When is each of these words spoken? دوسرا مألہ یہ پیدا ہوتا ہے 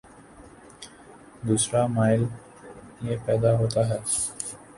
دوسرا 1.47 1.85
مألہ 1.87 2.25
یہ 3.01 3.15
پیدا 3.25 3.55
ہوتا 3.57 3.87
ہے 3.89 3.97